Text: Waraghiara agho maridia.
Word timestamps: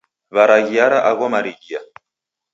Waraghiara 0.35 0.99
agho 1.11 1.27
maridia. 1.35 1.81